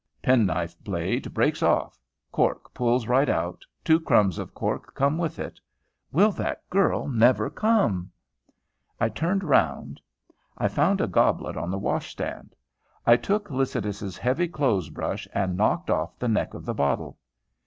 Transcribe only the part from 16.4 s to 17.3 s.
of the bottle.